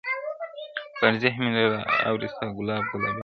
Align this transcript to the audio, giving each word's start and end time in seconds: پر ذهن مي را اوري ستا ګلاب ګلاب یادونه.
پر 0.99 1.11
ذهن 1.23 1.39
مي 1.53 1.61
را 1.71 1.79
اوري 2.07 2.27
ستا 2.33 2.45
ګلاب 2.57 2.83
ګلاب 2.91 3.09
یادونه. 3.09 3.19